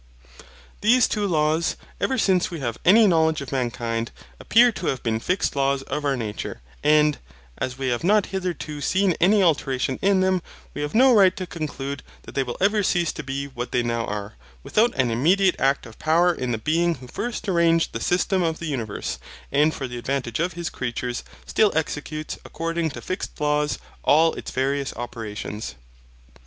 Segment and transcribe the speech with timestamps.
[0.81, 5.03] These two laws, ever since we have had any knowledge of mankind, appear to have
[5.03, 7.19] been fixed laws of our nature, and,
[7.59, 10.41] as we have not hitherto seen any alteration in them,
[10.73, 13.83] we have no right to conclude that they will ever cease to be what they
[13.83, 14.33] now are,
[14.63, 18.57] without an immediate act of power in that Being who first arranged the system of
[18.57, 19.19] the universe,
[19.51, 24.49] and for the advantage of his creatures, still executes, according to fixed laws, all its
[24.49, 25.75] various operations.